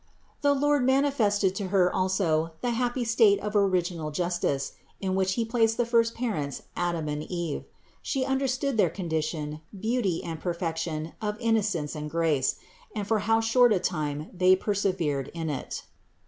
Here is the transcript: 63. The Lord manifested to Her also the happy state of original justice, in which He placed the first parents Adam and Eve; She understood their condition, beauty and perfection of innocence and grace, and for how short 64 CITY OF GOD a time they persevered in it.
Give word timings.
63. 0.41 0.49
The 0.49 0.59
Lord 0.59 0.83
manifested 0.83 1.53
to 1.53 1.67
Her 1.67 1.95
also 1.95 2.53
the 2.61 2.71
happy 2.71 3.03
state 3.03 3.39
of 3.39 3.55
original 3.55 4.09
justice, 4.09 4.71
in 4.99 5.13
which 5.13 5.33
He 5.33 5.45
placed 5.45 5.77
the 5.77 5.85
first 5.85 6.15
parents 6.15 6.63
Adam 6.75 7.07
and 7.07 7.21
Eve; 7.29 7.65
She 8.01 8.25
understood 8.25 8.77
their 8.77 8.89
condition, 8.89 9.61
beauty 9.79 10.23
and 10.23 10.39
perfection 10.39 11.13
of 11.21 11.37
innocence 11.39 11.93
and 11.93 12.09
grace, 12.09 12.55
and 12.95 13.07
for 13.07 13.19
how 13.19 13.41
short 13.41 13.71
64 13.71 13.73
CITY 13.75 13.75
OF 13.75 13.77
GOD 13.77 13.77
a 13.77 13.89
time 14.29 14.35
they 14.39 14.55
persevered 14.55 15.31
in 15.35 15.51
it. 15.51 15.83